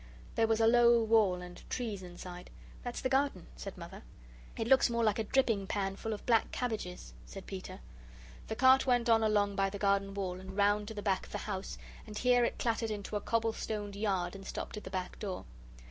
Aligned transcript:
There 0.33 0.47
was 0.47 0.59
a 0.59 0.65
low 0.65 1.03
wall, 1.03 1.43
and 1.43 1.61
trees 1.69 2.01
inside. 2.01 2.49
"That's 2.81 3.01
the 3.01 3.07
garden," 3.09 3.45
said 3.55 3.77
Mother. 3.77 4.01
"It 4.57 4.67
looks 4.67 4.89
more 4.89 5.03
like 5.03 5.19
a 5.19 5.23
dripping 5.23 5.67
pan 5.67 5.95
full 5.95 6.11
of 6.11 6.25
black 6.25 6.51
cabbages," 6.51 7.13
said 7.27 7.45
Peter. 7.45 7.81
The 8.47 8.55
cart 8.55 8.87
went 8.87 9.09
on 9.09 9.21
along 9.21 9.55
by 9.57 9.69
the 9.69 9.77
garden 9.77 10.15
wall, 10.15 10.39
and 10.39 10.57
round 10.57 10.87
to 10.87 10.95
the 10.95 11.03
back 11.03 11.27
of 11.27 11.31
the 11.31 11.37
house, 11.37 11.77
and 12.07 12.17
here 12.17 12.43
it 12.43 12.57
clattered 12.57 12.89
into 12.89 13.15
a 13.15 13.21
cobble 13.21 13.53
stoned 13.53 13.95
yard 13.95 14.33
and 14.35 14.43
stopped 14.47 14.75
at 14.75 14.85
the 14.85 14.89
back 14.89 15.19
door. 15.19 15.45